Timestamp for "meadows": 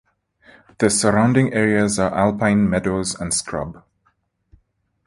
2.67-3.13